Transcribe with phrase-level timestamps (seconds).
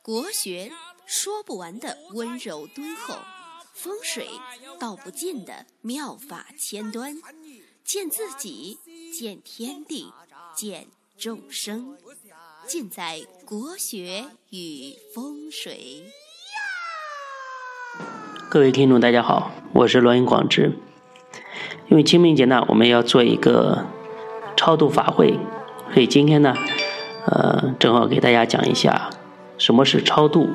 [0.00, 0.70] 国学
[1.06, 3.16] 说不完的温柔敦厚，
[3.72, 4.28] 风水
[4.78, 7.16] 道不尽的妙法千端，
[7.82, 8.78] 见自己，
[9.12, 10.12] 见天地，
[10.54, 10.86] 见
[11.18, 11.98] 众生，
[12.64, 16.04] 尽在国学与风水。
[18.48, 20.78] 各位听众，大家好，我是罗云广之。
[21.88, 23.86] 因为清明节呢，我们要做一个
[24.56, 25.40] 超度法会，
[25.92, 26.54] 所以今天呢，
[27.26, 29.10] 呃，正好给大家讲一下
[29.58, 30.50] 什么是超度。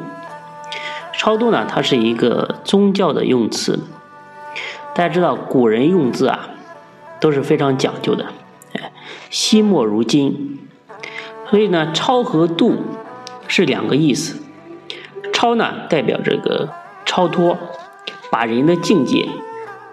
[1.13, 3.79] 超度呢，它是一个宗教的用词。
[4.93, 6.49] 大家知道，古人用字啊
[7.19, 8.25] 都是非常讲究的，
[8.73, 8.91] 哎，
[9.29, 10.59] 惜墨如金。
[11.49, 12.75] 所以呢，超和度
[13.47, 14.41] 是两个意思。
[15.33, 16.69] 超呢，代表这个
[17.05, 17.57] 超脱，
[18.29, 19.27] 把人的境界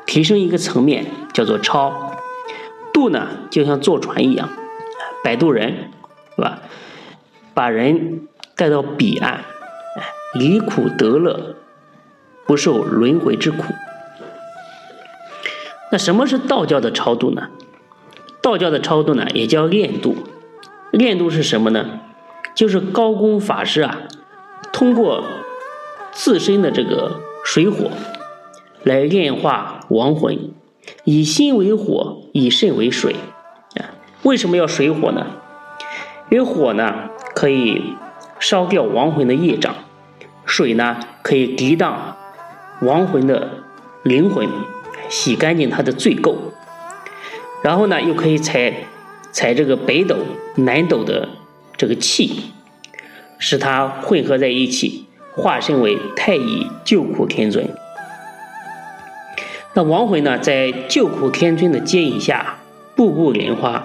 [0.04, 1.06] 提升一个层面。
[1.32, 2.14] 叫做超
[2.94, 4.48] 度呢，就像坐船一样，
[5.22, 5.90] 摆渡人，
[6.36, 6.60] 是吧？
[7.54, 9.44] 把人带到彼岸，
[10.34, 11.56] 离苦得乐，
[12.46, 13.64] 不受轮回之苦。
[15.90, 17.48] 那什么是道教的超度呢？
[18.42, 20.16] 道教的超度呢，也叫炼度。
[20.90, 22.00] 炼度是什么呢？
[22.54, 24.02] 就是高功法师啊，
[24.72, 25.24] 通过
[26.12, 27.90] 自身的这个水火
[28.82, 30.50] 来炼化亡魂。
[31.04, 33.16] 以心为火，以肾为水，
[33.74, 35.26] 啊，为什么要水火呢？
[36.30, 37.94] 因为火呢可以
[38.38, 39.74] 烧掉亡魂的业障，
[40.44, 42.16] 水呢可以涤荡
[42.82, 43.48] 亡魂的
[44.02, 44.48] 灵魂，
[45.08, 46.34] 洗干净他的罪垢，
[47.62, 48.74] 然后呢又可以采
[49.30, 50.16] 采这个北斗、
[50.56, 51.28] 南斗的
[51.76, 52.52] 这个气，
[53.38, 57.68] 使它混合在一起，化身为太乙救苦天尊。
[59.74, 62.56] 那亡魂呢，在救苦天尊的接引下，
[62.94, 63.84] 步步莲花，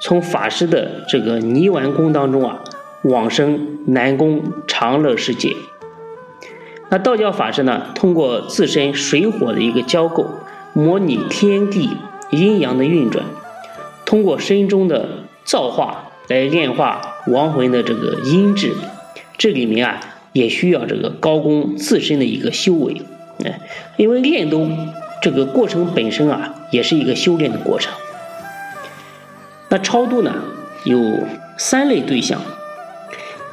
[0.00, 2.60] 从法师的这个泥丸宫当中啊，
[3.02, 5.54] 往生南宫长乐世界。
[6.88, 10.26] 那道教法师呢，通过自身水火的一个交构，
[10.72, 11.90] 模拟天地
[12.30, 13.24] 阴阳的运转，
[14.04, 15.08] 通过身中的
[15.44, 18.72] 造化来炼化亡魂的这个阴质。
[19.38, 20.00] 这里面啊，
[20.32, 23.02] 也需要这个高功自身的一个修为，
[23.44, 23.60] 哎，
[23.96, 24.68] 因为炼都。
[25.22, 27.92] 这个过程本身啊，也是一个修炼的过程。
[29.78, 30.32] 超度呢，
[30.84, 31.20] 有
[31.58, 32.40] 三类对象。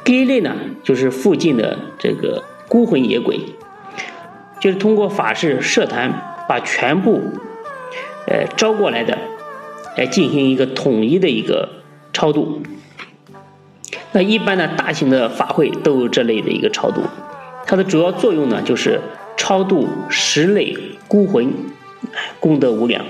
[0.04, 3.40] 第一类呢，就是附近的这个孤魂野鬼，
[4.60, 7.20] 就是通过法事设坛，把全部
[8.26, 9.16] 呃招过来的，
[9.96, 11.68] 来进行一个统一的一个
[12.12, 12.62] 超度。
[14.12, 17.02] 那一般的大型的法会都有这类的一个超度，
[17.66, 19.00] 它的主要作用呢，就是
[19.36, 20.76] 超度十类。
[21.06, 21.52] 孤魂
[22.40, 23.04] 功德无量，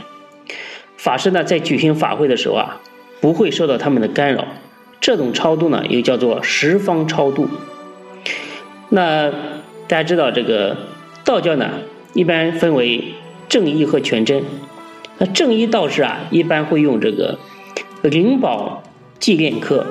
[0.99, 2.81] 法师呢在举行法会的时候啊，
[3.25, 4.47] 不会受到他们的干扰。
[5.01, 7.49] 这种超度呢，又叫做十方超度。
[8.91, 9.31] 那
[9.89, 10.77] 大家知道，这个
[11.25, 11.71] 道教呢，
[12.13, 13.15] 一般分为
[13.49, 14.45] 正一和全真。
[15.17, 17.39] 那正一道士啊，一般会用这个
[18.03, 18.83] 灵宝
[19.19, 19.87] 祭炼科；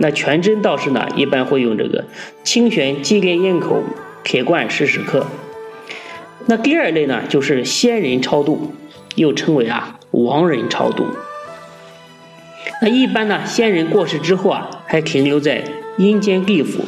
[0.00, 2.04] 那全真道士呢，一般会用这个
[2.42, 3.84] 清玄祭炼咽口
[4.24, 5.24] 铁罐石屎科。
[6.46, 8.74] 那第二类呢，就是仙人超度，
[9.14, 11.06] 又称为啊亡人超度。
[12.82, 15.64] 那一般呢，仙人过世之后啊，还停留在
[15.96, 16.84] 阴间地府，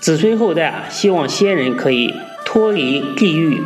[0.00, 2.14] 子孙后代啊，希望仙人可以
[2.44, 3.62] 脱离地狱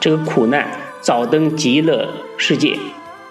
[0.00, 0.66] 这个苦难，
[1.00, 2.76] 早登极乐世界。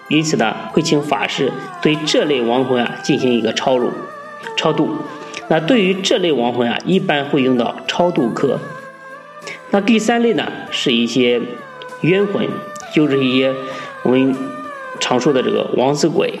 [0.08, 3.90] 因此呢，会请法师对这类亡魂啊进行一个超度。
[4.56, 4.96] 超度。
[5.48, 8.58] 那对于这类亡魂啊，一般会用到超度科。
[9.70, 11.40] 那第三类呢，是一些
[12.02, 12.46] 冤魂，
[12.94, 13.54] 就是一些
[14.02, 14.34] 我们
[15.00, 16.40] 常说的这个枉死鬼，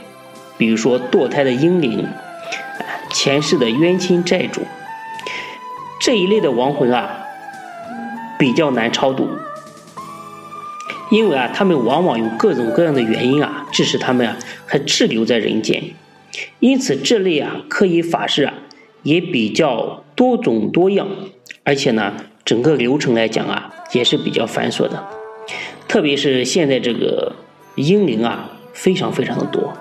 [0.62, 2.06] 比如说堕胎的婴灵，
[3.12, 4.60] 前世的冤亲债主，
[6.00, 7.26] 这一类的亡魂啊，
[8.38, 9.28] 比较难超度，
[11.10, 15.82] 因为啊，他们往往有各种各样的原因啊，致使他们啊还滞留在人间，
[16.60, 18.54] 因此这类啊科仪法事啊
[19.02, 21.08] 也比较多种多样，
[21.64, 22.14] 而且呢。
[22.44, 25.08] 整个流程来讲啊，也是比较繁琐的，
[25.88, 27.34] 特别是现在这个
[27.74, 29.72] 婴灵啊，非常非常的多，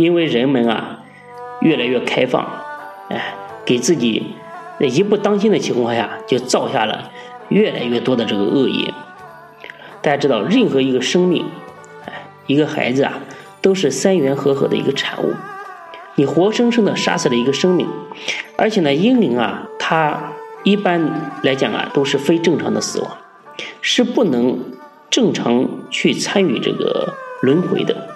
[0.00, 1.00] 因为人们啊
[1.60, 2.46] 越来越开放，
[3.08, 3.34] 哎，
[3.64, 4.34] 给自己
[4.78, 7.10] 一不当心的情况下，就造下了
[7.48, 8.94] 越来越多的这个恶业。
[10.00, 11.44] 大家知道，任何一个生命，
[12.06, 12.12] 哎，
[12.46, 13.18] 一个孩子啊，
[13.60, 15.34] 都是三元和合的一个产物，
[16.14, 17.88] 你活生生的杀死了一个生命，
[18.56, 20.32] 而且呢，婴灵啊，它。
[20.64, 23.10] 一般来讲啊，都是非正常的死亡，
[23.80, 24.58] 是不能
[25.08, 28.08] 正常去参与这个轮回的。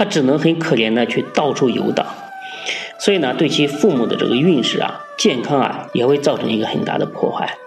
[0.00, 2.06] 他只能很可怜的去到处游荡，
[2.98, 7.58] 所以呢，对其父母的这个运势啊、健康啊，也会造成一个很大的破坏。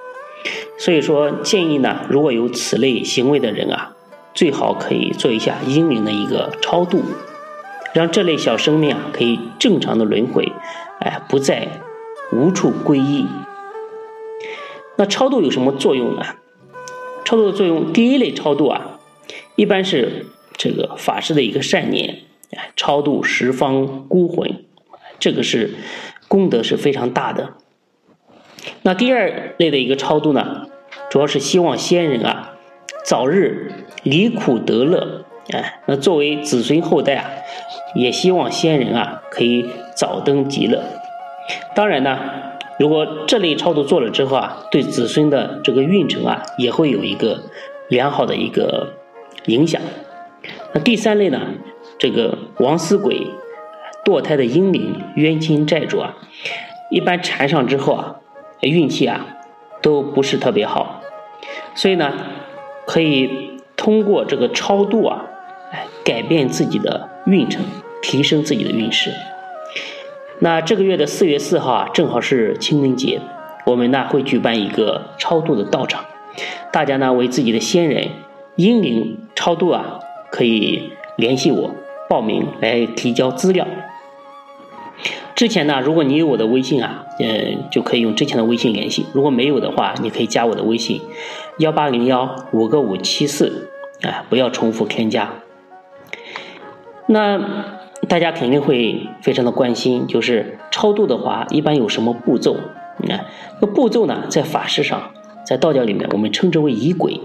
[0.80, 3.92] 所以说，建议呢，如果有此类行为的人啊，
[4.34, 7.04] 最好可以做一下阴灵的一个超度，
[7.94, 10.52] 让这类小生命啊可以正常的轮回，
[11.02, 11.68] 哎，不再
[12.32, 13.28] 无处归依。
[14.96, 16.24] 那超度有什么作用呢？
[17.26, 18.98] 超度的作用，第一类超度啊，
[19.56, 22.20] 一般是这个法师的一个善念，
[22.76, 24.64] 超度十方孤魂，
[25.20, 25.76] 这个是
[26.28, 27.54] 功德是非常大的。
[28.82, 30.68] 那第二类的一个超度呢，
[31.10, 32.54] 主要是希望先人啊
[33.06, 33.72] 早日
[34.04, 37.30] 离苦得乐，哎，那作为子孙后代啊，
[37.96, 39.66] 也希望先人啊可以
[39.96, 40.84] 早登极乐。
[41.76, 42.20] 当然呢。
[42.80, 47.44] 如果这类超度做了之后啊，对子孙的这个运程啊，也会有一个
[47.88, 48.94] 良好的一个
[49.46, 49.80] 影响。
[50.74, 51.40] 那第三类呢，
[52.00, 53.28] 这个亡死鬼、
[54.04, 56.18] 堕胎的婴灵、冤亲债主啊，
[56.90, 58.16] 一般缠上之后啊，
[58.62, 59.28] 运气啊
[59.82, 61.02] 都不是特别好。
[61.76, 62.12] 所以呢，
[62.88, 65.26] 可以通过这个超度啊，
[66.04, 67.64] 改变自己的运程，
[68.02, 69.12] 提升自己的运势。
[70.40, 73.22] 那这个月的四月四号啊，正好是清明节，
[73.66, 76.04] 我们呢会举办一个超度的道场，
[76.72, 78.10] 大家呢为自己的先人
[78.56, 80.00] 英灵超度啊，
[80.34, 81.76] 可以联系我
[82.10, 83.68] 报名来提交资料。
[85.36, 91.00] 之前呢，如果你有我的微信啊，嗯，就可以用之前的微信联系；如果没有的话，你可以加我的微信
[91.60, 93.70] 幺八零幺五个五七四，
[94.02, 95.36] 啊，不要重复添加。
[97.06, 97.40] 那。
[98.10, 102.58] 大家肯定会非常的关心，就是超度的话，一般有什么步骤？
[102.98, 103.26] 你看，
[103.62, 105.10] 这个步骤呢，在法事上，
[105.48, 107.22] 在道教里面，我们称之为仪轨，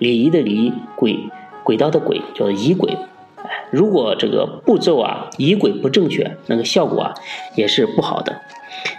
[0.00, 1.16] 礼仪的礼，轨
[1.66, 2.96] 轨道的轨，叫做仪轨。
[3.72, 7.14] 如果这个步骤啊，仪轨不正确，那个效果啊，
[7.56, 8.40] 也是不好的。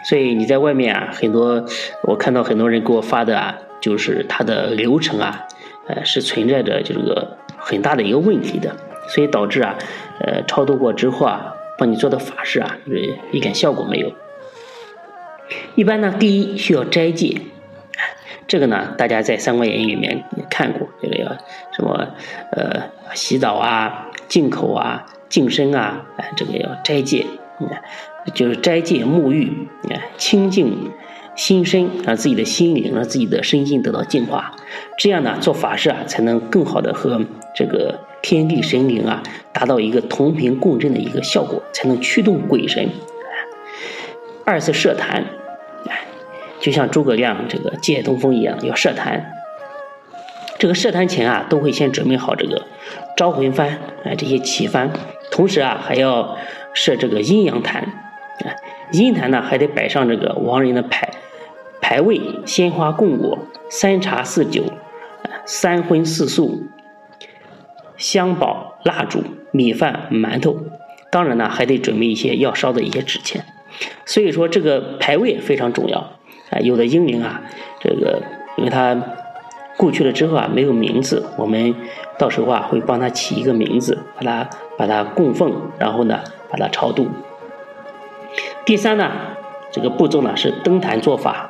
[0.10, 1.64] 所以你在外面啊，很多
[2.04, 5.48] 我看到很多人给我发的啊，就是它的流程啊，
[5.88, 8.76] 呃，是存在着这个很大的一个问题的。
[9.08, 9.78] 所以导致啊，
[10.20, 12.78] 呃，超度过之后啊，帮你做的法事啊，
[13.32, 14.12] 一点效果没有。
[15.76, 17.40] 一般呢，第一需要斋戒，
[18.48, 21.28] 这个呢，大家在《三国演义》里面也看过，这个要
[21.76, 22.08] 什么
[22.52, 22.84] 呃，
[23.14, 27.26] 洗澡啊、净口啊、净身啊，哎，这个要斋戒，
[28.34, 30.92] 就是斋戒沐浴，看清净
[31.36, 34.56] 心身，让自己的心灵，让自己的身心得到净化，
[34.98, 37.22] 这样呢，做法事啊，才能更好的和
[37.54, 38.00] 这个。
[38.24, 39.22] 天地神灵啊，
[39.54, 42.90] 达到一个同频共振的一个效果，才能驱动鬼神。
[44.44, 45.24] 二次设坛，
[46.60, 49.34] 就像诸葛亮这个借东风一样，要设坛。
[50.60, 52.66] 这个设坛前啊，都会先准备好这个
[53.16, 54.90] 招魂幡，哎，这些旗幡，
[55.30, 56.38] 同时啊，还要
[56.74, 57.82] 设这个阴阳坛。
[58.46, 58.54] 啊，
[58.92, 61.10] 阴坛呢，还得摆上这个亡人的牌
[61.82, 63.38] 牌位、鲜花供果、
[63.70, 64.64] 三茶四酒、
[65.46, 66.64] 三荤四素。
[67.98, 70.58] 香宝、蜡烛、米饭、馒头，
[71.12, 73.44] 当然呢，还得准备一些要烧的一些纸钱。
[74.06, 76.17] 所以说，这个牌位非常重要
[76.50, 76.60] 啊。
[76.60, 77.42] 有的英灵啊，
[77.80, 78.22] 这个
[78.58, 78.96] 因为他
[79.78, 81.76] 过去了之后啊，没有名字，我们
[82.18, 87.08] 到时候啊会帮他起一个名字，把他把他供奉，然后呢把他超度。
[88.66, 89.12] 第三呢，
[89.72, 91.50] 这个步骤呢是登坛做法。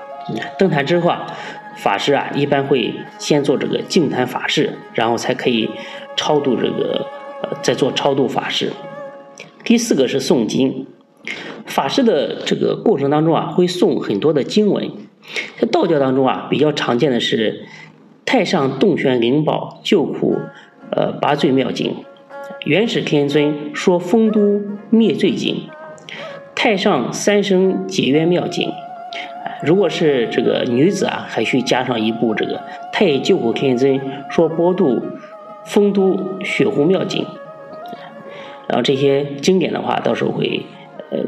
[0.58, 1.28] 登坛之后啊。
[1.78, 5.70] 法师啊，一般会先做这个净坛法事，然后才可以
[6.16, 7.06] 超度这个，
[7.44, 8.74] 呃，再做超度法事。
[9.64, 10.88] 第四个是诵经，
[11.66, 14.90] 法师的这个过程当中啊，会诵很多的经文。
[15.60, 17.66] 在道教当中啊，比较常见的是
[18.26, 20.38] 《太上洞玄灵宝救苦
[20.92, 21.92] 呃拔罪妙经》，
[22.66, 25.56] 《元始天尊说丰都灭罪经》，
[26.56, 28.70] 《太上三生解冤妙经》。
[29.64, 32.56] 如果是这个女子啊，还需加上一部这个
[32.94, 35.02] 《太乙救苦天尊说波度
[35.66, 37.24] 丰都血湖妙经》，
[38.68, 40.66] 然后这些经典的话，到时候会
[41.12, 41.20] 呃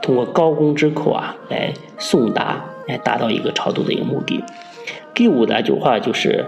[0.00, 4.44] 通过高工之口啊来送达，来达到一个超度的一个目的。
[5.14, 6.46] 第五的句话就是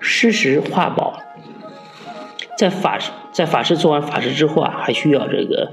[0.00, 1.20] 施食化宝，
[2.58, 2.98] 在法
[3.32, 5.72] 在法师做完法事之后啊，还需要这个。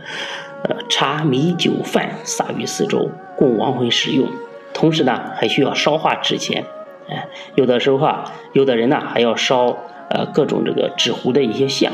[0.64, 4.28] 呃，茶米酒饭撒于四周，供亡魂食用。
[4.76, 6.66] 同时呢，还需要烧化纸钱。
[7.10, 9.76] 哎，有的时候啊，有的人呢还要烧
[10.12, 11.92] 呃各种这个纸糊的一些像。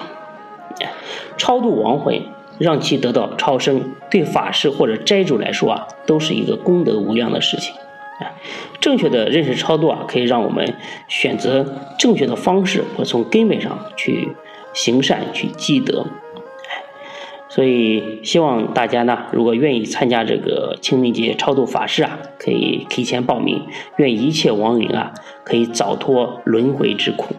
[1.38, 2.24] 超度亡魂，
[2.58, 7.76] 让其得到超生，对法师或者斋主来说啊，都是一个功德无量的事情。
[8.20, 8.34] 哎，
[8.80, 10.76] 正确的认识超度啊，可以让我们
[11.08, 11.66] 选择
[12.00, 14.30] 正确的方式，或从根本上去
[14.74, 16.08] 行善去积德。
[17.50, 23.64] 所以希望大家呢，如果愿意参加这个清明节超度法事啊，可以提前报名。
[23.98, 27.36] 愿一切亡灵啊，可以早脱轮回之苦。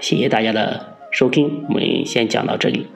[0.00, 2.86] 谢谢大家的收听，我们先讲到这里。